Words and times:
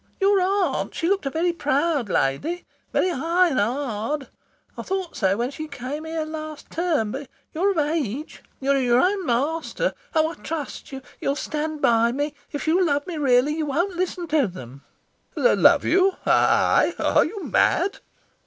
"Your 0.19 0.41
aunt, 0.41 0.95
she 0.95 1.07
looked 1.07 1.27
a 1.27 1.29
very 1.29 1.53
proud 1.53 2.09
lady 2.09 2.65
very 2.91 3.09
high 3.09 3.49
and 3.49 3.59
hard. 3.59 4.29
I 4.75 4.81
thought 4.81 5.15
so 5.15 5.37
when 5.37 5.51
she 5.51 5.67
came 5.67 6.05
here 6.05 6.25
last 6.25 6.71
term. 6.71 7.11
But 7.11 7.29
you're 7.53 7.69
of 7.69 7.77
age. 7.77 8.41
You're 8.59 8.79
your 8.79 8.99
own 8.99 9.27
master. 9.27 9.93
Oh, 10.15 10.29
I 10.31 10.33
trust 10.41 10.91
you; 10.91 11.03
you'll 11.19 11.35
stand 11.35 11.83
by 11.83 12.11
me. 12.11 12.33
If 12.51 12.65
you 12.67 12.83
love 12.83 13.05
me 13.05 13.17
really 13.17 13.53
you 13.55 13.67
won't 13.67 13.95
listen 13.95 14.25
to 14.29 14.47
them." 14.47 14.83
"Love 15.35 15.85
you? 15.85 16.13
I? 16.25 16.95
Are 16.97 17.23
you 17.23 17.43
mad?" 17.43 17.99